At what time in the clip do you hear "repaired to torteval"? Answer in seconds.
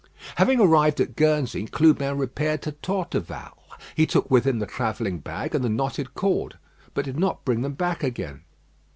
2.17-3.51